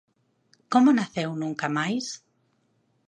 [0.71, 2.05] Como naceu Nunca Máis?